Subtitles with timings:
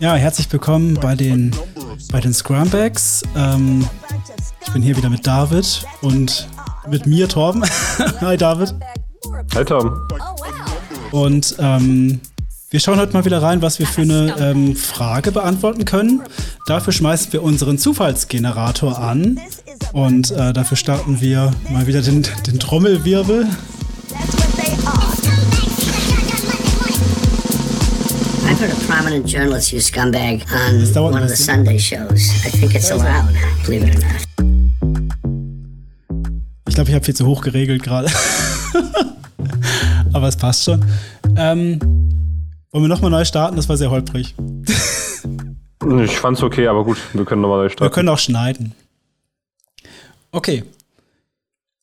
[0.00, 1.54] Ja, herzlich willkommen bei den,
[2.10, 3.22] bei den Scrumbags.
[3.36, 3.88] Ähm,
[4.66, 6.48] ich bin hier wieder mit David und
[6.88, 7.62] mit mir, Torben.
[8.22, 8.74] Hi, David.
[9.54, 9.96] Hi, Tom.
[11.12, 12.20] Und ähm,
[12.70, 16.22] wir schauen heute mal wieder rein, was wir für eine ähm, Frage beantworten können.
[16.66, 19.38] Dafür schmeißen wir unseren Zufallsgenerator an.
[19.92, 23.46] Und äh, dafür starten wir mal wieder den, den Trommelwirbel.
[28.94, 32.30] Prominent journalist use scumbag on one of the Sunday shows.
[32.44, 34.20] I think it's allowed, believe it or not.
[36.68, 38.08] Ich glaube, ich habe viel zu hoch geregelt gerade.
[40.12, 40.84] Aber es passt schon.
[41.36, 41.80] Ähm,
[42.70, 43.56] wollen wir nochmal neu starten?
[43.56, 44.34] Das war sehr holprig.
[46.02, 47.84] Ich fand's okay, aber gut, wir können nochmal neu starten.
[47.84, 48.72] Wir können auch schneiden.
[50.32, 50.64] Okay.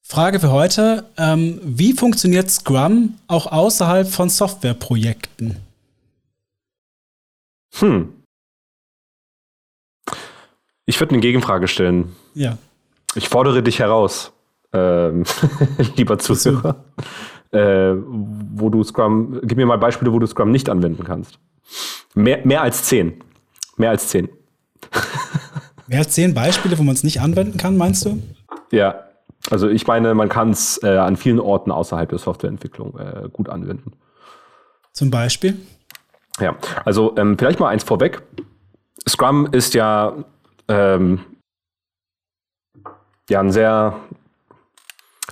[0.02, 1.06] Frage für heute.
[1.18, 5.58] Ähm, wie funktioniert Scrum auch außerhalb von Softwareprojekten?
[7.80, 8.14] Hm.
[10.86, 12.16] Ich würde eine Gegenfrage stellen.
[12.34, 12.58] Ja.
[13.16, 14.34] Ich fordere dich heraus,
[14.74, 15.24] ähm,
[15.96, 16.84] lieber Zuhörer,
[17.52, 21.40] äh, wo du Scrum, gib mir mal Beispiele, wo du Scrum nicht anwenden kannst.
[22.14, 23.22] Mehr, mehr als zehn.
[23.78, 24.30] Mehr als zehn.
[25.88, 28.22] mehr als zehn Beispiele, wo man es nicht anwenden kann, meinst du?
[28.72, 29.06] Ja,
[29.50, 33.50] also ich meine, man kann es äh, an vielen Orten außerhalb der Softwareentwicklung äh, gut
[33.50, 33.94] anwenden.
[34.94, 35.58] Zum Beispiel?
[36.42, 38.24] Ja, also ähm, vielleicht mal eins vorweg.
[39.08, 40.14] Scrum ist ja,
[40.68, 41.20] ähm,
[43.30, 43.96] ja ein sehr,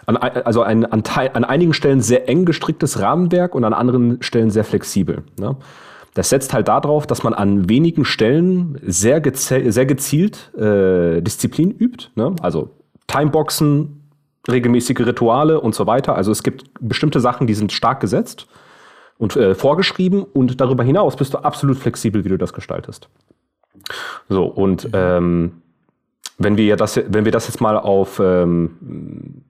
[0.05, 4.51] an, also ein, an, an, einigen Stellen sehr eng gestricktes Rahmenwerk und an anderen Stellen
[4.51, 5.23] sehr flexibel.
[5.39, 5.57] Ne?
[6.13, 12.09] Das setzt halt darauf, dass man an wenigen Stellen sehr, sehr gezielt äh, Disziplin übt.
[12.15, 12.35] Ne?
[12.41, 12.69] Also
[13.07, 14.11] Timeboxen,
[14.47, 16.15] regelmäßige Rituale und so weiter.
[16.15, 18.47] Also es gibt bestimmte Sachen, die sind stark gesetzt
[19.19, 23.09] und äh, vorgeschrieben und darüber hinaus bist du absolut flexibel, wie du das gestaltest.
[24.29, 25.61] So, und ähm,
[26.37, 29.43] wenn wir das, wenn wir das jetzt mal auf ähm,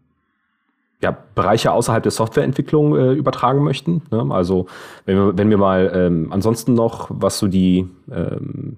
[1.02, 4.26] ja, Bereiche außerhalb der Softwareentwicklung äh, übertragen möchten, ne?
[4.32, 4.66] also
[5.06, 8.78] wenn wir, wenn wir mal ähm, ansonsten noch, was so die, ähm,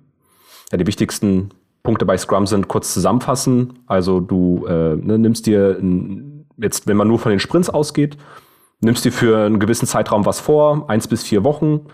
[0.71, 1.51] ja, die wichtigsten
[1.83, 3.79] Punkte bei Scrum sind, kurz zusammenfassen.
[3.87, 5.81] Also du äh, ne, nimmst dir
[6.57, 8.17] jetzt, wenn man nur von den Sprints ausgeht,
[8.81, 11.87] nimmst dir für einen gewissen Zeitraum was vor, eins bis vier Wochen.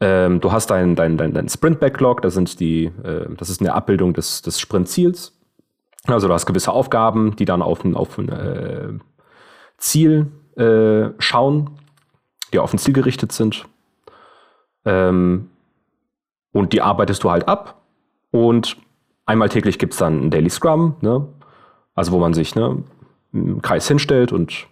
[0.00, 2.90] Ähm, du hast dein, dein, dein, dein Sprint-Backlog, das, äh,
[3.36, 5.36] das ist eine Abbildung des, des Sprint-Ziels.
[6.06, 8.88] Also du hast gewisse Aufgaben, die dann auf ein, auf ein äh,
[9.76, 11.70] Ziel äh, schauen,
[12.52, 13.66] die auf ein Ziel gerichtet sind.
[14.84, 15.50] Ähm,
[16.52, 17.82] und die arbeitest du halt ab.
[18.30, 18.76] Und
[19.30, 21.24] Einmal täglich gibt es dann ein Daily Scrum, ne?
[21.94, 22.82] also wo man sich ne,
[23.32, 24.66] im Kreis hinstellt und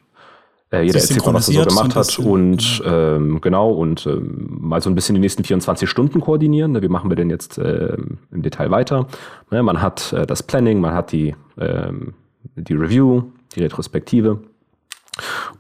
[0.70, 4.82] äh, jeder erzählt mal, was er so gemacht hat und ähm, genau und ähm, mal
[4.82, 6.72] so ein bisschen die nächsten 24 Stunden koordinieren.
[6.72, 6.82] Ne?
[6.82, 7.96] Wie machen wir denn jetzt äh,
[8.30, 9.06] im Detail weiter?
[9.50, 9.62] Ne?
[9.62, 12.14] Man hat äh, das Planning, man hat die, ähm,
[12.56, 13.22] die Review,
[13.54, 14.40] die Retrospektive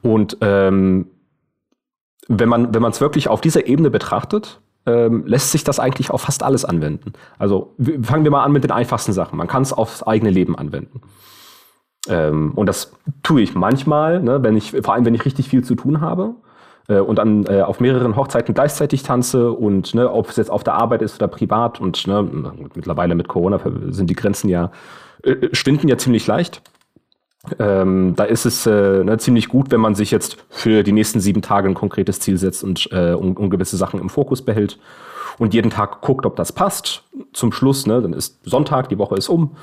[0.02, 1.06] und ähm,
[2.28, 6.10] wenn man wenn man es wirklich auf dieser Ebene betrachtet, ähm, lässt sich das eigentlich
[6.10, 7.14] auf fast alles anwenden.
[7.38, 9.38] Also fangen wir mal an mit den einfachsten Sachen.
[9.38, 11.00] Man kann es aufs eigene Leben anwenden.
[12.08, 12.92] Ähm, und das
[13.22, 16.34] tue ich manchmal, ne, wenn ich, vor allem wenn ich richtig viel zu tun habe
[16.88, 20.64] äh, und dann äh, auf mehreren Hochzeiten gleichzeitig tanze und ne, ob es jetzt auf
[20.64, 22.28] der Arbeit ist oder privat und ne,
[22.74, 24.70] mittlerweile mit Corona sind die Grenzen ja,
[25.22, 26.62] äh, schwinden ja ziemlich leicht.
[27.58, 31.20] Ähm, da ist es äh, ne, ziemlich gut, wenn man sich jetzt für die nächsten
[31.20, 34.78] sieben Tage ein konkretes Ziel setzt und, äh, um, um gewisse Sachen im Fokus behält
[35.38, 37.04] und jeden Tag guckt, ob das passt.
[37.32, 39.56] Zum Schluss, ne, dann ist Sonntag, die Woche ist um.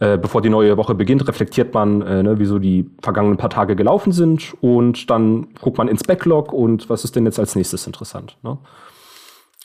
[0.00, 3.74] Äh, bevor die neue Woche beginnt, reflektiert man, äh, ne, wieso die vergangenen paar Tage
[3.74, 7.86] gelaufen sind und dann guckt man ins Backlog und was ist denn jetzt als nächstes
[7.86, 8.36] interessant.
[8.42, 8.58] Ne?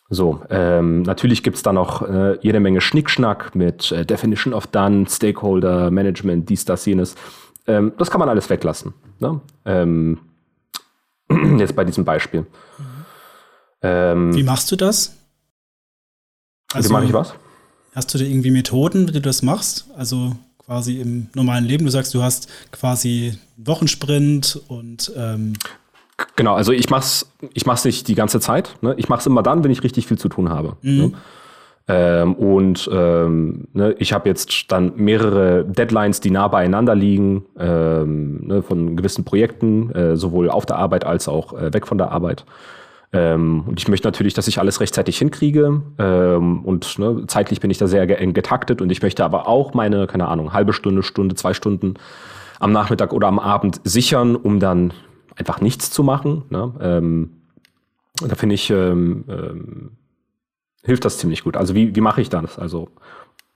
[0.09, 5.05] So, ähm, natürlich gibt's da noch äh, jede Menge Schnickschnack mit äh, Definition of Done,
[5.07, 7.15] Stakeholder, Management, dies, das, jenes.
[7.67, 8.93] Ähm, das kann man alles weglassen.
[9.19, 9.39] Ne?
[9.65, 10.19] Ähm,
[11.57, 12.41] jetzt bei diesem Beispiel.
[12.41, 12.45] Mhm.
[13.83, 15.15] Ähm, Wie machst du das?
[16.73, 17.35] Also, Wie mache ich was?
[17.95, 19.85] Hast du da irgendwie Methoden, wie du das machst?
[19.95, 20.35] Also
[20.65, 21.85] quasi im normalen Leben.
[21.85, 25.53] Du sagst, du hast quasi Wochensprint und ähm
[26.35, 28.75] Genau, also ich mach's, ich mach's nicht die ganze Zeit.
[28.81, 28.93] Ne?
[28.97, 30.77] Ich mach's immer dann, wenn ich richtig viel zu tun habe.
[30.81, 30.97] Mhm.
[30.97, 31.11] Ne?
[31.87, 38.47] Ähm, und ähm, ne, ich habe jetzt dann mehrere Deadlines, die nah beieinander liegen, ähm,
[38.47, 42.11] ne, von gewissen Projekten, äh, sowohl auf der Arbeit als auch äh, weg von der
[42.11, 42.45] Arbeit.
[43.13, 45.81] Ähm, und ich möchte natürlich, dass ich alles rechtzeitig hinkriege.
[45.99, 48.81] Ähm, und ne, zeitlich bin ich da sehr eng getaktet.
[48.81, 51.93] Und ich möchte aber auch meine, keine Ahnung, halbe Stunde, Stunde, zwei Stunden
[52.59, 54.93] am Nachmittag oder am Abend sichern, um dann
[55.35, 56.43] einfach nichts zu machen.
[56.49, 56.73] Ne?
[56.81, 57.31] Ähm,
[58.27, 59.91] da finde ich, ähm, ähm,
[60.83, 61.55] hilft das ziemlich gut.
[61.55, 62.57] Also wie, wie mache ich das?
[62.57, 62.89] Also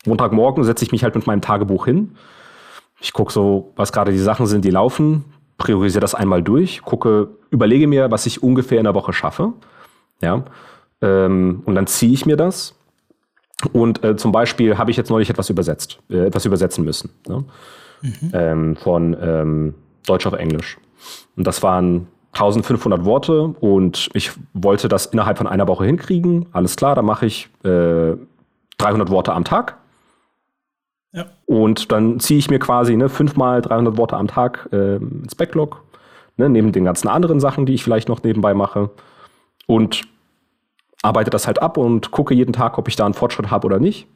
[0.06, 2.15] Montagmorgen setze ich mich halt mit meinem Tagebuch hin.
[3.00, 5.25] Ich gucke so, was gerade die Sachen sind, die laufen,
[5.57, 9.54] priorisiere das einmal durch, gucke, überlege mir, was ich ungefähr in der Woche schaffe.
[10.21, 10.44] Ja.
[11.01, 12.75] Ähm, und dann ziehe ich mir das.
[13.74, 17.09] Und äh, zum Beispiel habe ich jetzt neulich etwas übersetzt, äh, etwas übersetzen müssen.
[17.27, 17.44] Ne?
[18.01, 18.31] Mhm.
[18.33, 19.74] Ähm, von ähm,
[20.06, 20.77] Deutsch auf Englisch.
[21.36, 26.45] Und das waren 1500 Worte und ich wollte das innerhalb von einer Woche hinkriegen.
[26.51, 28.15] Alles klar, dann mache ich äh,
[28.77, 29.77] 300 Worte am Tag.
[31.17, 31.25] Ja.
[31.47, 35.83] Und dann ziehe ich mir quasi ne, fünfmal 300 Worte am Tag äh, ins Backlog,
[36.37, 38.91] ne, neben den ganzen anderen Sachen, die ich vielleicht noch nebenbei mache.
[39.65, 40.03] Und
[41.01, 43.79] arbeite das halt ab und gucke jeden Tag, ob ich da einen Fortschritt habe oder
[43.79, 44.07] nicht.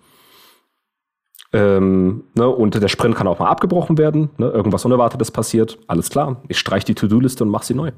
[1.53, 4.30] Ähm, ne, und der Sprint kann auch mal abgebrochen werden.
[4.38, 5.80] Ne, irgendwas Unerwartetes passiert.
[5.88, 6.44] Alles klar.
[6.50, 7.92] Ich streiche die To-Do-Liste und mache sie neu.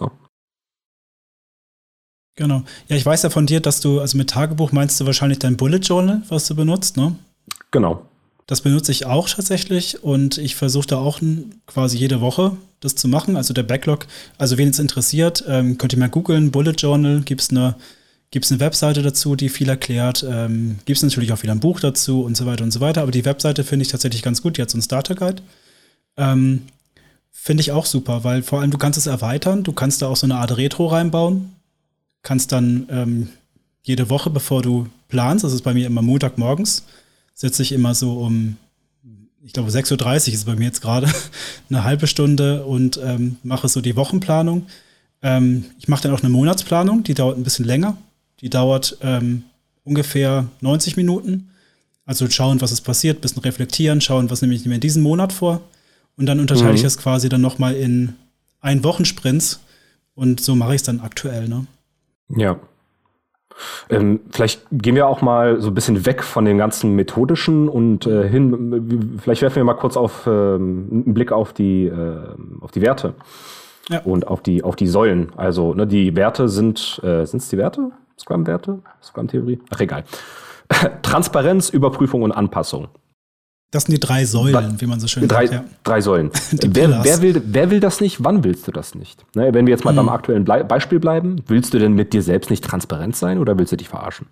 [0.00, 0.10] Ne?
[2.34, 2.62] Genau.
[2.88, 5.56] Ja, ich weiß ja von dir, dass du, also mit Tagebuch meinst du wahrscheinlich dein
[5.56, 7.14] Bullet Journal, was du benutzt, ne?
[7.70, 8.06] Genau.
[8.46, 11.20] Das benutze ich auch tatsächlich und ich versuche da auch
[11.66, 13.36] quasi jede Woche das zu machen.
[13.36, 14.06] Also der Backlog,
[14.38, 17.76] also wen es interessiert, ähm, könnt ihr mal googeln, Bullet Journal, gibt es eine
[18.32, 20.24] Gibt es eine Webseite dazu, die viel erklärt?
[20.28, 23.02] Ähm, Gibt es natürlich auch wieder ein Buch dazu und so weiter und so weiter.
[23.02, 24.56] Aber die Webseite finde ich tatsächlich ganz gut.
[24.56, 25.42] Die hat so einen Starter Guide.
[26.16, 26.62] Ähm,
[27.32, 29.64] finde ich auch super, weil vor allem du kannst es erweitern.
[29.64, 31.56] Du kannst da auch so eine Art Retro reinbauen.
[32.22, 33.30] Kannst dann ähm,
[33.82, 36.84] jede Woche, bevor du planst, das ist bei mir immer Montagmorgens,
[37.34, 38.56] sitze ich immer so um,
[39.42, 41.08] ich glaube 6.30 Uhr ist bei mir jetzt gerade,
[41.70, 44.66] eine halbe Stunde und ähm, mache so die Wochenplanung.
[45.22, 47.96] Ähm, ich mache dann auch eine Monatsplanung, die dauert ein bisschen länger.
[48.40, 49.44] Die dauert ähm,
[49.84, 51.50] ungefähr 90 Minuten.
[52.06, 55.32] Also schauen, was ist passiert, bisschen reflektieren, schauen, was nehme ich mir in diesem Monat
[55.32, 55.60] vor.
[56.16, 56.76] Und dann unterteile mhm.
[56.76, 58.14] ich es quasi dann nochmal in
[58.60, 59.60] ein Wochensprints.
[60.14, 61.66] Und so mache ich es dann aktuell, ne?
[62.28, 62.58] Ja.
[63.88, 68.06] Ähm, vielleicht gehen wir auch mal so ein bisschen weg von den ganzen methodischen und
[68.06, 72.18] äh, hin, vielleicht werfen wir mal kurz auf ähm, einen Blick auf die, äh,
[72.60, 73.14] auf die Werte
[73.88, 74.00] ja.
[74.00, 75.32] und auf die, auf die Säulen.
[75.36, 77.90] Also ne, die Werte sind, äh, sind es die Werte?
[78.18, 78.80] Scrum-Werte?
[79.02, 79.60] Scrum-Theorie?
[79.70, 80.04] Ach, egal.
[81.02, 82.88] Transparenz, Überprüfung und Anpassung.
[83.70, 85.64] Das sind die drei Säulen, wie man so schön drei, sagt.
[85.64, 85.70] Ja.
[85.84, 86.30] Drei Säulen.
[86.50, 88.24] wer, wer, will, wer will das nicht?
[88.24, 89.24] Wann willst du das nicht?
[89.36, 89.96] Ne, wenn wir jetzt mal mhm.
[89.96, 93.56] beim aktuellen Blei Beispiel bleiben, willst du denn mit dir selbst nicht transparent sein oder
[93.58, 94.26] willst du dich verarschen?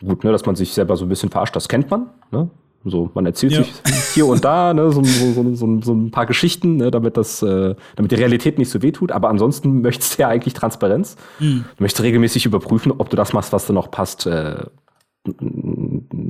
[0.00, 2.08] Gut, ne, dass man sich selber so ein bisschen verarscht, das kennt man.
[2.32, 2.50] Ne?
[2.84, 3.62] So, man erzählt ja.
[3.62, 3.72] sich
[4.14, 7.74] hier und da ne, so, so, so, so, ein paar Geschichten, ne, damit, das, äh,
[7.94, 9.12] damit die Realität nicht so wehtut.
[9.12, 11.16] Aber ansonsten möchtest du ja eigentlich Transparenz.
[11.38, 11.64] Mhm.
[11.76, 14.64] Du möchtest regelmäßig überprüfen, ob du das machst, was du noch passt, äh,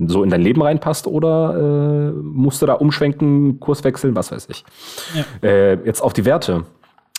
[0.07, 4.49] so in dein Leben reinpasst oder äh, musst du da umschwenken, Kurs wechseln, was weiß
[4.51, 4.65] ich.
[5.15, 5.49] Ja.
[5.49, 6.65] Äh, jetzt auf die Werte.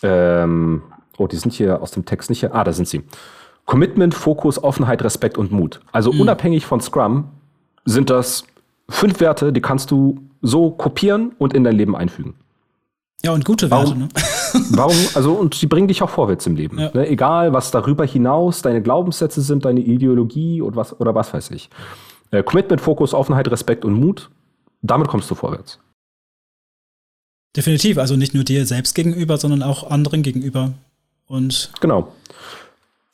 [0.03, 0.83] Ähm,
[1.18, 2.53] oh, die sind hier aus dem Text nicht hier.
[2.53, 3.03] Ah, da sind sie.
[3.65, 5.81] Commitment, Fokus, Offenheit, Respekt und Mut.
[5.91, 6.21] Also mhm.
[6.21, 7.29] unabhängig von Scrum
[7.85, 8.45] sind das
[8.89, 12.35] fünf Werte, die kannst du so kopieren und in dein Leben einfügen.
[13.24, 14.07] Ja, und gute Werte, warum, ne?
[14.71, 16.79] warum, also, und die bringen dich auch vorwärts im Leben.
[16.79, 16.91] Ja.
[16.94, 17.07] Ne?
[17.07, 21.69] Egal, was darüber hinaus deine Glaubenssätze sind, deine Ideologie und was, oder was weiß ich.
[22.31, 24.29] Äh, Commitment, Fokus, Offenheit, Respekt und Mut,
[24.81, 25.79] damit kommst du vorwärts.
[27.56, 30.74] Definitiv, also nicht nur dir selbst gegenüber, sondern auch anderen gegenüber.
[31.27, 32.13] Und genau.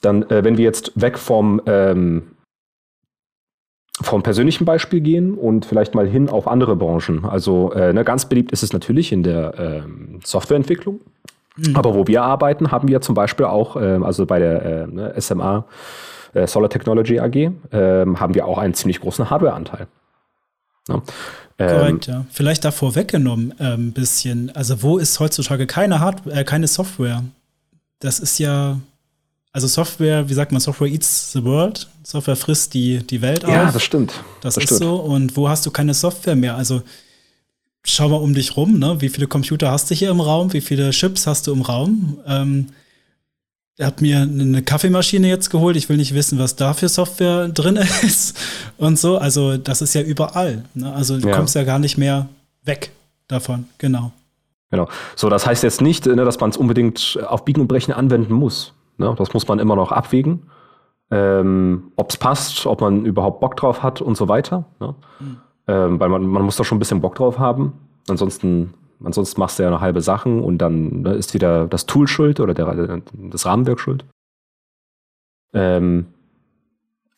[0.01, 2.23] Dann, äh, wenn wir jetzt weg vom ähm,
[4.01, 7.25] vom persönlichen Beispiel gehen und vielleicht mal hin auf andere Branchen.
[7.25, 10.99] Also äh, ne, ganz beliebt ist es natürlich in der ähm, Softwareentwicklung.
[11.55, 11.75] Mhm.
[11.75, 15.13] Aber wo wir arbeiten, haben wir zum Beispiel auch, äh, also bei der äh, ne,
[15.21, 15.65] SMA
[16.33, 19.87] äh, Solar Technology AG, äh, haben wir auch einen ziemlich großen Hardwareanteil.
[20.87, 21.01] Ja.
[21.59, 22.25] Ähm, Korrekt, ja.
[22.31, 24.53] Vielleicht davor weggenommen ein ähm, bisschen.
[24.55, 27.23] Also wo ist heutzutage keine Hard äh, keine Software?
[27.99, 28.77] Das ist ja
[29.53, 31.87] also Software, wie sagt man, Software eats the world.
[32.01, 33.51] Software frisst die, die Welt auf.
[33.51, 34.11] Ja, das stimmt.
[34.41, 34.81] Das, das ist stimmt.
[34.81, 34.95] so.
[34.95, 36.57] Und wo hast du keine Software mehr?
[36.57, 36.81] Also
[37.85, 38.99] schau mal um dich rum, ne?
[38.99, 40.51] Wie viele Computer hast du hier im Raum?
[40.53, 42.17] Wie viele Chips hast du im Raum?
[42.25, 42.69] Ähm,
[43.77, 45.75] er hat mir eine Kaffeemaschine jetzt geholt.
[45.75, 48.37] Ich will nicht wissen, was da für Software drin ist
[48.77, 49.17] und so.
[49.17, 50.65] Also das ist ja überall.
[50.75, 50.93] Ne?
[50.93, 51.35] Also du ja.
[51.35, 52.27] kommst ja gar nicht mehr
[52.63, 52.91] weg
[53.27, 53.65] davon.
[53.79, 54.11] Genau.
[54.69, 54.87] Genau.
[55.15, 58.33] So, das heißt jetzt nicht, ne, dass man es unbedingt auf Biegen und Brechen anwenden
[58.33, 58.73] muss.
[58.97, 59.13] Ne?
[59.17, 60.49] Das muss man immer noch abwägen.
[61.11, 64.65] Ähm, ob es passt, ob man überhaupt Bock drauf hat und so weiter.
[64.79, 64.95] Ne?
[65.19, 65.37] Mhm.
[65.67, 67.73] Ähm, weil man, man muss da schon ein bisschen Bock drauf haben.
[68.09, 68.73] Ansonsten,
[69.03, 72.39] ansonsten machst du ja noch halbe Sachen und dann ne, ist wieder das Tool schuld
[72.39, 74.05] oder der, das Rahmenwerk schuld.
[75.53, 76.07] Ähm,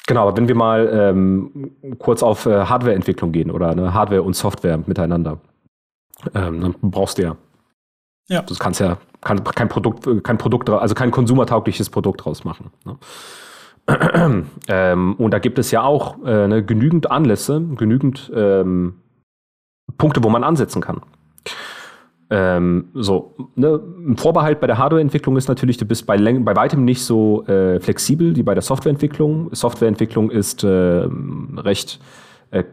[0.08, 4.78] genau, wenn wir mal ähm, kurz auf äh, Hardwareentwicklung gehen oder ne, Hardware und Software
[4.86, 5.40] miteinander,
[6.34, 7.38] ähm, dann brauchst du ja
[8.28, 8.42] Ja.
[8.42, 12.72] Das kannst ja kann, kein Produkt, kein Produkt, also kein konsumertaugliches Produkt draus machen.
[12.86, 12.98] Ne?
[14.68, 19.02] ähm, und da gibt es ja auch äh, ne, genügend Anlässe, genügend ähm,
[19.98, 21.02] Punkte, wo man ansetzen kann.
[22.30, 26.84] Ähm, so, ne, ein Vorbehalt bei der Hardwareentwicklung ist natürlich, du bist bei, bei weitem
[26.84, 29.50] nicht so äh, flexibel wie bei der Softwareentwicklung.
[29.54, 32.00] Softwareentwicklung ist äh, recht,
[32.50, 32.64] äh,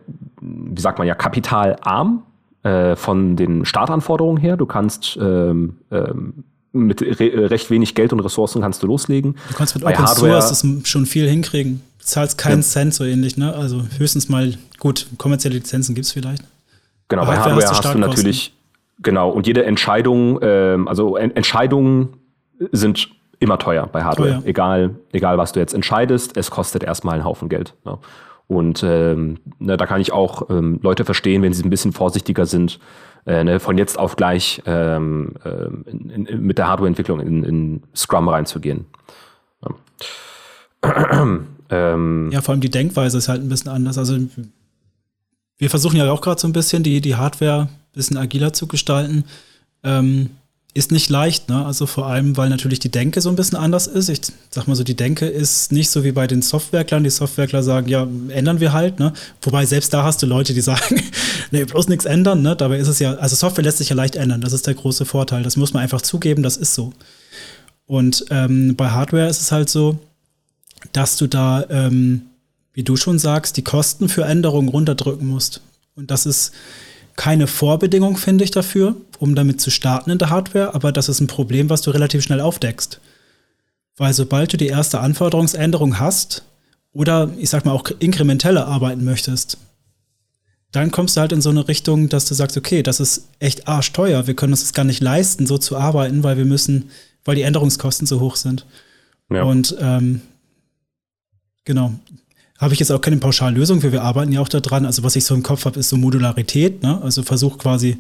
[0.41, 2.23] wie sagt man ja, kapitalarm
[2.63, 4.57] äh, von den Startanforderungen her.
[4.57, 9.37] Du kannst ähm, ähm, mit re recht wenig Geld und Ressourcen kannst du loslegen.
[9.51, 11.83] Du kannst mit Bei Open Hardware, Source schon viel hinkriegen.
[11.99, 12.63] Du zahlst keinen ja.
[12.63, 13.55] Cent so ähnlich, ne?
[13.55, 16.43] Also höchstens mal, gut, kommerzielle Lizenzen gibt es vielleicht.
[17.09, 18.55] Genau, bei Hardware, hast, du, hast du natürlich,
[19.01, 22.17] genau, und jede Entscheidung, ähm, also en Entscheidungen
[22.73, 24.35] sind immer teuer bei Hardware.
[24.35, 24.43] Teuer.
[24.45, 27.75] Egal, egal, was du jetzt entscheidest, es kostet erstmal einen Haufen Geld.
[27.85, 27.99] Ne?
[28.47, 32.47] Und ähm, ne, da kann ich auch ähm, Leute verstehen, wenn sie ein bisschen vorsichtiger
[32.47, 32.79] sind,
[33.27, 37.83] äh, ne, von jetzt auf gleich ähm, äh, in, in, mit der Hardwareentwicklung in, in
[37.95, 38.87] Scrum reinzugehen.
[40.85, 41.29] Ja.
[41.71, 43.97] ähm, ja, vor allem die Denkweise ist halt ein bisschen anders.
[43.99, 44.19] Also
[45.59, 49.25] wir versuchen ja auch gerade so ein bisschen die, die Hardware bisschen agiler zu gestalten.
[49.83, 50.31] Ähm,
[50.75, 51.67] ist nicht leicht, ne?
[51.67, 54.09] Also vor allem, weil natürlich die Denke so ein bisschen anders ist.
[54.09, 57.05] Ich sag mal so, die Denke ist nicht so wie bei den Softwerklern.
[57.05, 59.13] Die Softwerkler sagen, ja, ändern wir halt, ne?
[59.43, 61.03] Wobei selbst da hast du Leute, die sagen,
[61.51, 62.57] nee, bloß nichts ändern, ne?
[62.57, 64.41] Dabei ist es ja, also Software lässt sich ja leicht ändern.
[64.41, 65.43] Das ist der große Vorteil.
[65.43, 66.95] Das muss man einfach zugeben, das ist so.
[67.85, 69.99] Und ähm, bei Hardware ist es halt so,
[70.93, 72.23] dass du da, ähm,
[72.73, 75.61] wie du schon sagst, die Kosten für Änderungen runterdrücken musst.
[75.95, 76.53] Und das ist
[77.17, 81.21] keine Vorbedingung, finde ich, dafür, um damit zu starten in der Hardware, aber das ist
[81.21, 83.01] ein Problem, was du relativ schnell aufdeckst.
[83.97, 86.45] Weil sobald du die erste Anforderungsänderung hast
[86.93, 89.59] oder ich sag mal auch inkrementeller arbeiten möchtest,
[90.73, 93.69] dann kommst du halt in so eine Richtung, dass du sagst, okay, das ist echt
[93.69, 96.91] arschteuer, wir können uns das gar nicht leisten, so zu arbeiten, weil wir müssen,
[97.25, 98.67] weil die Änderungskosten so hoch sind.
[99.31, 99.43] Ja.
[99.43, 100.23] Und ähm,
[101.65, 101.93] genau,
[102.63, 104.87] habe ich jetzt auch keine Pauschallösung, für wir arbeiten ja auch daran.
[104.87, 106.83] Also was ich so im Kopf habe, ist so Modularität.
[106.85, 107.03] Ne?
[107.03, 107.99] Also versuch quasi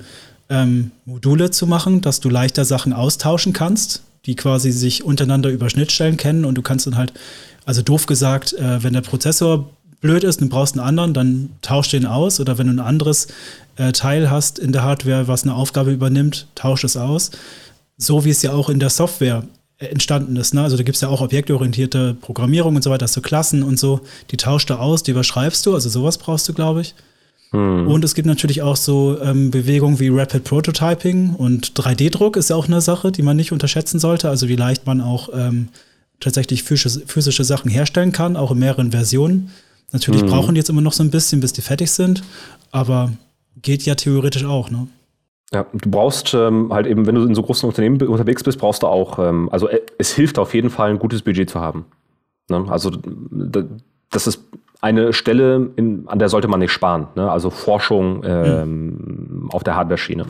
[0.49, 5.69] ähm, Module zu machen, dass du leichter Sachen austauschen kannst, die quasi sich untereinander über
[5.69, 7.12] Schnittstellen kennen und du kannst dann halt,
[7.64, 9.69] also doof gesagt, äh, wenn der Prozessor
[10.00, 13.26] blöd ist, du brauchst einen anderen, dann tausch den aus oder wenn du ein anderes
[13.76, 17.33] äh, Teil hast in der Hardware, was eine Aufgabe übernimmt, tausch es aus.
[17.97, 19.42] So wie es ja auch in der Software
[19.91, 20.55] entstanden ist.
[20.55, 20.62] Ne?
[20.62, 23.79] Also da gibt es ja auch objektorientierte Programmierung und so weiter, hast du Klassen und
[23.79, 26.95] so, die tauscht du aus, die überschreibst du, also sowas brauchst du, glaube ich.
[27.51, 27.87] Hm.
[27.87, 32.57] Und es gibt natürlich auch so ähm, Bewegungen wie Rapid Prototyping und 3D-Druck ist ja
[32.57, 34.29] auch eine Sache, die man nicht unterschätzen sollte.
[34.29, 35.69] Also wie leicht man auch ähm,
[36.19, 39.51] tatsächlich physische, physische, Sachen herstellen kann, auch in mehreren Versionen.
[39.93, 40.29] Natürlich hm.
[40.29, 42.23] brauchen die jetzt immer noch so ein bisschen, bis die fertig sind,
[42.71, 43.12] aber
[43.61, 44.87] geht ja theoretisch auch, ne?
[45.53, 48.83] Ja, du brauchst ähm, halt eben, wenn du in so großen Unternehmen unterwegs bist, brauchst
[48.83, 51.85] du auch, ähm, also äh, es hilft auf jeden Fall, ein gutes Budget zu haben.
[52.49, 52.65] Ne?
[52.69, 52.91] Also
[54.11, 54.43] das ist
[54.81, 57.09] eine Stelle, in, an der sollte man nicht sparen.
[57.15, 57.31] Ne?
[57.31, 59.51] Also Forschung ähm, mhm.
[59.51, 60.27] auf der Hardware-Schiene.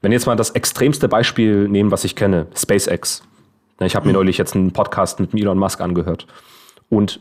[0.00, 3.22] Wenn jetzt mal das extremste Beispiel nehmen, was ich kenne, SpaceX.
[3.80, 4.18] Ne, ich habe mir mhm.
[4.18, 6.26] neulich jetzt einen Podcast mit Elon Musk angehört.
[6.90, 7.20] Und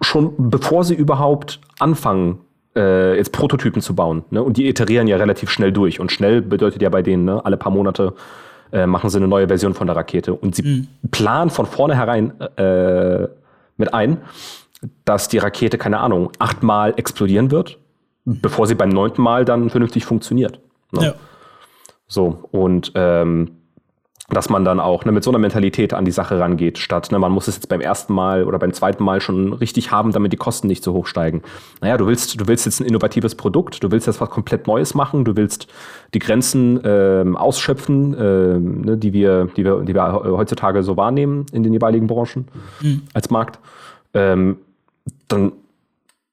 [0.00, 2.40] schon bevor sie überhaupt anfangen,
[2.76, 4.24] äh, jetzt Prototypen zu bauen.
[4.30, 4.42] Ne?
[4.42, 6.00] Und die iterieren ja relativ schnell durch.
[6.00, 8.14] Und schnell bedeutet ja bei denen, ne, alle paar Monate
[8.72, 10.34] äh, machen sie eine neue Version von der Rakete.
[10.34, 10.88] Und sie mhm.
[11.10, 13.28] planen von vornherein äh,
[13.76, 14.18] mit ein,
[15.04, 17.78] dass die Rakete, keine Ahnung, achtmal explodieren wird,
[18.24, 18.40] mhm.
[18.40, 20.60] bevor sie beim neunten Mal dann vernünftig funktioniert.
[20.92, 21.06] Ne?
[21.06, 21.14] Ja.
[22.06, 23.57] So, und ähm,
[24.30, 27.18] dass man dann auch ne, mit so einer Mentalität an die Sache rangeht, statt ne,
[27.18, 30.32] man muss es jetzt beim ersten Mal oder beim zweiten Mal schon richtig haben, damit
[30.32, 31.42] die Kosten nicht so hoch steigen.
[31.80, 34.94] Naja, du willst, du willst jetzt ein innovatives Produkt, du willst jetzt was komplett Neues
[34.94, 35.66] machen, du willst
[36.12, 41.46] die Grenzen ähm, ausschöpfen, ähm, ne, die, wir, die, wir, die wir heutzutage so wahrnehmen
[41.52, 42.48] in den jeweiligen Branchen
[42.82, 43.02] mhm.
[43.14, 43.58] als Markt.
[44.12, 44.58] Ähm,
[45.28, 45.52] dann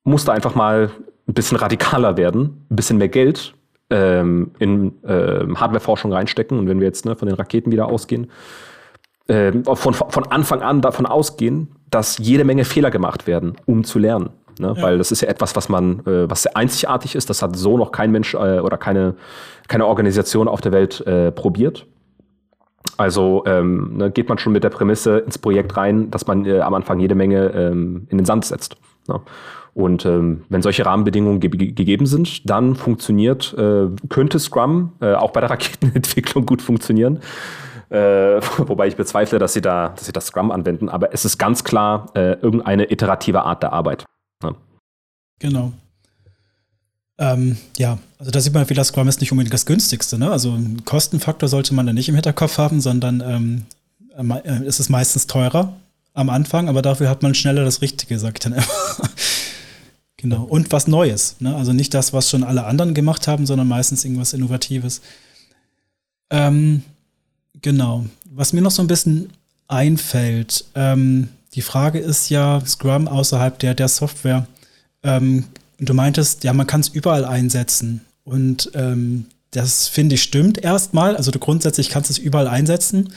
[0.04, 0.92] musst du einfach mal
[1.28, 3.55] ein bisschen radikaler werden, ein bisschen mehr Geld
[3.90, 8.32] ähm, in ähm, Hardwareforschung reinstecken und wenn wir jetzt ne, von den Raketen wieder ausgehen,
[9.28, 14.00] ähm, von, von Anfang an davon ausgehen, dass jede Menge Fehler gemacht werden, um zu
[14.00, 14.30] lernen.
[14.60, 14.74] Ne?
[14.76, 14.82] Ja.
[14.82, 17.30] Weil das ist ja etwas, was man, äh, was sehr einzigartig ist.
[17.30, 19.16] Das hat so noch kein Mensch äh, oder keine,
[19.68, 21.88] keine Organisation auf der Welt äh, probiert.
[22.98, 26.62] Also ähm, ne, geht man schon mit der Prämisse ins Projekt rein, dass man äh,
[26.62, 28.78] am Anfang jede Menge ähm, in den Sand setzt.
[29.08, 29.20] Ne?
[29.76, 35.32] Und ähm, wenn solche Rahmenbedingungen ge gegeben sind, dann funktioniert, äh, könnte Scrum äh, auch
[35.32, 37.20] bei der Raketenentwicklung gut funktionieren.
[37.90, 37.98] Äh,
[38.58, 40.88] wobei ich bezweifle, dass sie da, dass sie das Scrum anwenden.
[40.88, 44.06] Aber es ist ganz klar äh, irgendeine iterative Art der Arbeit.
[44.42, 44.56] Ja.
[45.40, 45.74] Genau.
[47.18, 50.18] Ähm, ja, also da sieht man, wie das Scrum ist nicht unbedingt das günstigste.
[50.18, 50.32] Ne?
[50.32, 53.66] Also einen Kostenfaktor sollte man da nicht im Hinterkopf haben, sondern ähm,
[54.46, 55.74] äh, ist es meistens teurer
[56.14, 58.64] am Anfang, aber dafür hat man schneller das Richtige, sag ich dann immer.
[60.30, 60.44] Genau.
[60.44, 61.36] Und was Neues.
[61.40, 61.56] Ne?
[61.56, 65.02] Also nicht das, was schon alle anderen gemacht haben, sondern meistens irgendwas Innovatives.
[66.32, 66.82] Ähm,
[67.62, 68.06] genau.
[68.32, 69.30] Was mir noch so ein bisschen
[69.68, 74.48] einfällt, ähm, die Frage ist ja, Scrum außerhalb der, der Software.
[75.04, 75.46] Ähm,
[75.80, 78.02] du meintest, ja, man kann es überall einsetzen.
[78.24, 81.16] Und ähm, das finde ich stimmt erstmal.
[81.16, 83.14] Also du grundsätzlich kannst es überall einsetzen.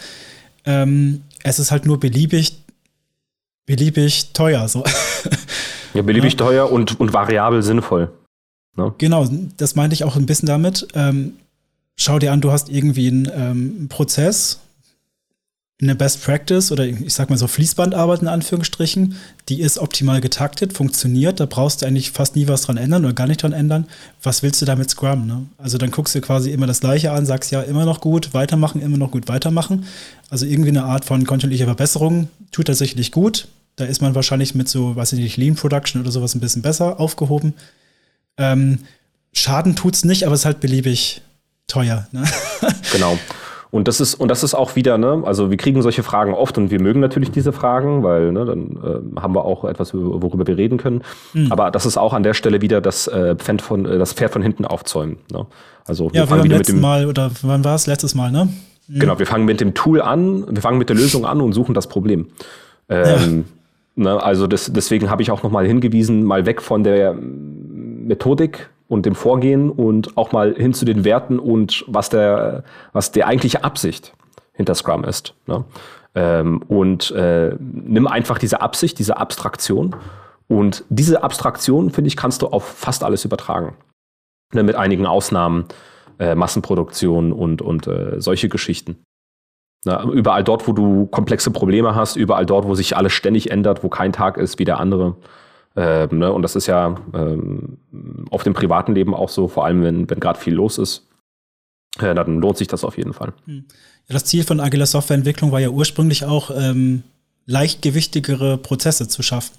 [0.66, 2.58] Ähm, es ist halt nur beliebig,
[3.64, 4.68] beliebig teuer.
[4.68, 4.84] So.
[5.94, 6.38] Ja, beliebig ja.
[6.38, 8.10] teuer und, und variabel sinnvoll.
[8.76, 8.94] Ne?
[8.98, 10.88] Genau, das meinte ich auch ein bisschen damit.
[10.94, 11.34] Ähm,
[11.96, 14.60] schau dir an, du hast irgendwie einen ähm, Prozess,
[15.80, 19.14] eine Best Practice oder ich sag mal so Fließbandarbeit in Anführungsstrichen,
[19.48, 23.14] die ist optimal getaktet, funktioniert, da brauchst du eigentlich fast nie was dran ändern oder
[23.14, 23.86] gar nicht dran ändern.
[24.22, 25.26] Was willst du da mit Scrum?
[25.26, 25.46] Ne?
[25.56, 28.80] Also dann guckst du quasi immer das Gleiche an, sagst ja immer noch gut, weitermachen,
[28.80, 29.86] immer noch gut, weitermachen.
[30.30, 33.46] Also irgendwie eine Art von kontinuierlicher Verbesserung tut tatsächlich gut.
[33.78, 36.62] Da ist man wahrscheinlich mit so, weiß ich nicht, Lean Production oder sowas ein bisschen
[36.62, 37.54] besser aufgehoben.
[38.36, 38.80] Ähm,
[39.32, 41.22] Schaden tut's nicht, aber es ist halt beliebig
[41.68, 42.08] teuer.
[42.12, 42.24] Ne?
[42.92, 43.18] Genau.
[43.70, 46.56] Und das ist, und das ist auch wieder, ne, also wir kriegen solche Fragen oft
[46.56, 48.78] und wir mögen natürlich diese Fragen, weil ne, dann
[49.16, 51.02] äh, haben wir auch etwas, worüber wir reden können.
[51.34, 51.52] Mhm.
[51.52, 54.32] Aber das ist auch an der Stelle wieder das, äh, Pferd, von, äh, das Pferd
[54.32, 55.18] von hinten aufzäumen.
[55.30, 55.46] Ne?
[55.84, 57.86] Also ja, wir fangen wieder mit dem Mal, oder wann war es?
[57.86, 58.48] Letztes Mal, ne?
[58.88, 59.00] Mhm.
[59.00, 61.74] Genau, wir fangen mit dem Tool an, wir fangen mit der Lösung an und suchen
[61.74, 62.28] das Problem.
[62.88, 63.57] Ähm, ja.
[63.98, 69.04] Ne, also das, deswegen habe ich auch nochmal hingewiesen, mal weg von der Methodik und
[69.04, 73.64] dem Vorgehen und auch mal hin zu den Werten und was der, was der eigentliche
[73.64, 74.14] Absicht
[74.54, 75.34] hinter Scrum ist.
[75.46, 75.64] Ne?
[76.14, 79.94] Ähm, und äh, nimm einfach diese Absicht, diese Abstraktion.
[80.48, 83.76] Und diese Abstraktion, finde ich, kannst du auf fast alles übertragen.
[84.54, 84.62] Ne?
[84.62, 85.66] Mit einigen Ausnahmen,
[86.18, 88.96] äh, Massenproduktion und, und äh, solche Geschichten.
[89.88, 93.82] Na, überall dort, wo du komplexe Probleme hast, überall dort, wo sich alles ständig ändert,
[93.82, 95.16] wo kein Tag ist wie der andere,
[95.76, 96.30] ähm, ne?
[96.30, 97.78] Und das ist ja ähm,
[98.30, 101.06] auf dem privaten Leben auch so, vor allem wenn, wenn gerade viel los ist.
[101.98, 103.32] Äh, dann lohnt sich das auf jeden Fall.
[103.46, 103.64] Hm.
[104.08, 107.02] Ja, das Ziel von agiler Softwareentwicklung war ja ursprünglich auch, ähm,
[107.46, 109.54] leichtgewichtigere Prozesse zu schaffen.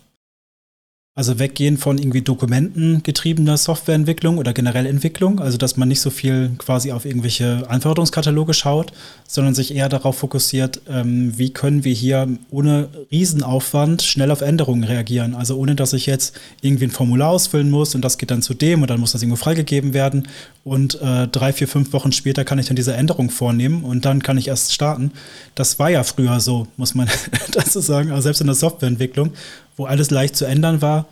[1.15, 6.52] Also weggehen von irgendwie dokumentengetriebener Softwareentwicklung oder generell Entwicklung, also dass man nicht so viel
[6.60, 8.93] quasi auf irgendwelche Anforderungskataloge schaut,
[9.28, 14.86] sondern sich eher darauf fokussiert, ähm, wie können wir hier ohne Riesenaufwand schnell auf Änderungen
[14.86, 15.36] reagieren.
[15.36, 18.54] Also ohne dass ich jetzt irgendwie ein Formular ausfüllen muss und das geht dann zu
[18.54, 20.28] dem und dann muss das irgendwo freigegeben werden
[20.63, 24.22] und äh, drei, vier, fünf Wochen später kann ich dann diese Änderung vornehmen und dann
[24.24, 25.12] kann ich erst starten.
[25.56, 27.10] Das war ja früher so, muss man
[27.52, 29.34] dazu sagen, also selbst in der Softwareentwicklung
[29.80, 31.08] wo alles leicht zu ändern war,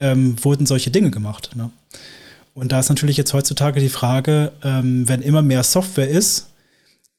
[0.00, 1.50] ähm, wurden solche Dinge gemacht.
[1.54, 1.70] Ne?
[2.52, 6.48] Und da ist natürlich jetzt heutzutage die Frage, ähm, wenn immer mehr Software ist,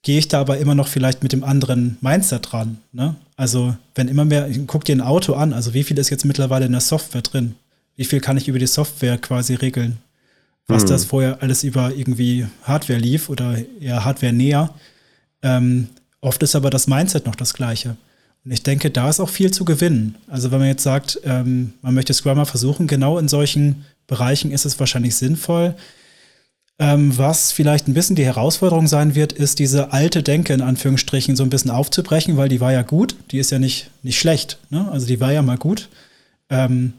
[0.03, 2.79] gehe ich da aber immer noch vielleicht mit dem anderen Mindset dran.
[2.91, 3.15] Ne?
[3.37, 6.65] Also wenn immer mehr, guck dir ein Auto an, also wie viel ist jetzt mittlerweile
[6.65, 7.55] in der Software drin?
[7.95, 9.99] Wie viel kann ich über die Software quasi regeln?
[10.67, 10.89] Was hm.
[10.89, 14.73] das vorher alles über irgendwie Hardware lief oder eher Hardware näher.
[15.43, 15.87] Ähm,
[16.19, 17.95] oft ist aber das Mindset noch das gleiche.
[18.45, 20.15] Und ich denke, da ist auch viel zu gewinnen.
[20.27, 24.65] Also wenn man jetzt sagt, ähm, man möchte Scrummer versuchen, genau in solchen Bereichen ist
[24.65, 25.75] es wahrscheinlich sinnvoll.
[26.81, 31.35] Ähm, was vielleicht ein bisschen die Herausforderung sein wird, ist diese alte Denke in Anführungsstrichen
[31.35, 34.57] so ein bisschen aufzubrechen, weil die war ja gut, die ist ja nicht, nicht schlecht.
[34.69, 34.89] Ne?
[34.89, 35.89] Also die war ja mal gut.
[36.49, 36.93] Ähm,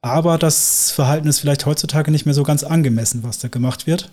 [0.00, 4.10] aber das Verhalten ist vielleicht heutzutage nicht mehr so ganz angemessen, was da gemacht wird.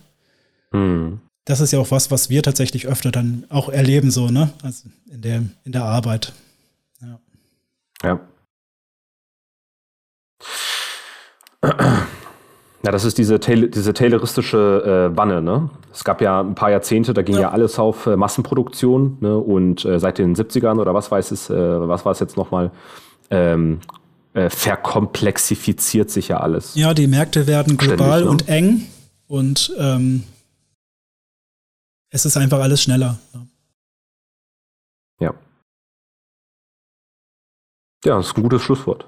[0.72, 1.22] Hm.
[1.46, 4.50] Das ist ja auch was, was wir tatsächlich öfter dann auch erleben, so, ne?
[4.64, 6.34] Also in der, in der Arbeit.
[8.04, 8.20] Ja.
[12.84, 12.92] Ja.
[12.92, 15.42] Das ist diese, diese tayloristische äh, Wanne.
[15.42, 15.70] Ne?
[15.92, 19.18] Es gab ja ein paar Jahrzehnte, da ging ja, ja alles auf äh, Massenproduktion.
[19.20, 19.38] Ne?
[19.38, 22.72] Und äh, seit den 70ern oder was weiß es, äh, was war es jetzt nochmal,
[23.30, 23.80] ähm,
[24.34, 26.76] äh, verkomplexifiziert sich ja alles.
[26.76, 28.30] Ja, die Märkte werden global Ständig, ne?
[28.30, 28.88] und eng
[29.28, 30.24] und ähm,
[32.10, 33.20] es ist einfach alles schneller.
[33.34, 33.48] Ne?
[35.20, 35.34] Ja.
[38.08, 39.06] Ja, das ist ein gutes Schlusswort.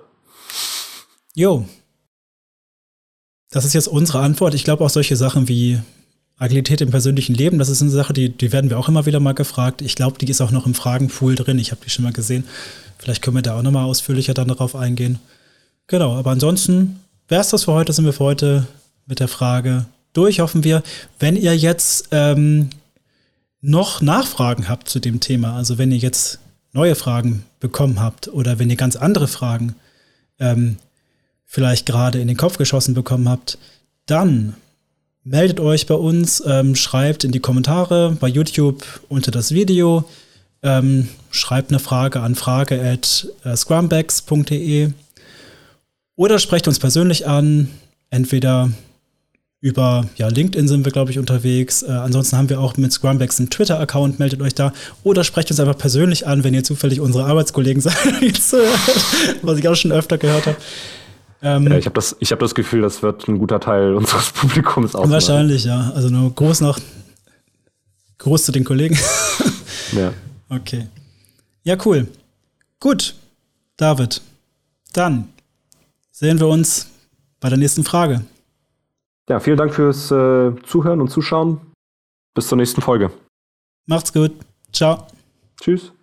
[1.33, 1.65] Jo.
[3.49, 4.53] Das ist jetzt unsere Antwort.
[4.53, 5.79] Ich glaube auch solche Sachen wie
[6.37, 9.21] Agilität im persönlichen Leben, das ist eine Sache, die, die werden wir auch immer wieder
[9.21, 9.81] mal gefragt.
[9.81, 11.59] Ich glaube, die ist auch noch im Fragenpool drin.
[11.59, 12.43] Ich habe die schon mal gesehen.
[12.97, 15.19] Vielleicht können wir da auch noch mal ausführlicher dann darauf eingehen.
[15.87, 17.93] Genau, aber ansonsten wäre es das für heute.
[17.93, 18.67] Sind wir für heute
[19.05, 20.83] mit der Frage durch, hoffen wir.
[21.19, 22.69] Wenn ihr jetzt ähm,
[23.61, 26.39] noch Nachfragen habt zu dem Thema, also wenn ihr jetzt
[26.73, 29.75] neue Fragen bekommen habt oder wenn ihr ganz andere Fragen
[30.39, 30.77] ähm,
[31.45, 33.57] vielleicht gerade in den Kopf geschossen bekommen habt,
[34.05, 34.55] dann
[35.23, 40.05] meldet euch bei uns, ähm, schreibt in die Kommentare bei YouTube unter das Video,
[40.63, 44.91] ähm, schreibt eine Frage an frage at äh, scrumbags.de
[46.15, 47.69] oder sprecht uns persönlich an,
[48.09, 48.71] entweder
[49.61, 51.83] über ja, LinkedIn sind wir, glaube ich, unterwegs.
[51.83, 54.71] Äh, ansonsten haben wir auch mit Scrumbags einen Twitter-Account, meldet euch da.
[55.03, 57.95] Oder sprecht uns einfach persönlich an, wenn ihr zufällig unsere Arbeitskollegen seid,
[59.41, 60.57] was ich auch schon öfter gehört habe.
[61.41, 64.95] Ähm, ja, ich habe das, hab das Gefühl, das wird ein guter Teil unseres Publikums
[64.95, 65.11] ausmachen.
[65.11, 65.91] Wahrscheinlich, ja.
[65.93, 66.79] Also nur groß noch.
[68.17, 68.97] Groß zu den Kollegen.
[69.93, 70.13] ja.
[70.49, 70.87] Okay.
[71.63, 72.07] Ja, cool.
[72.79, 73.15] Gut,
[73.77, 74.21] David.
[74.93, 75.29] Dann
[76.11, 76.87] sehen wir uns
[77.39, 78.23] bei der nächsten Frage.
[79.29, 81.61] Ja, vielen Dank fürs äh, Zuhören und Zuschauen.
[82.35, 83.11] Bis zur nächsten Folge.
[83.85, 84.31] Macht's gut.
[84.73, 85.07] Ciao.
[85.61, 85.93] Tschüss.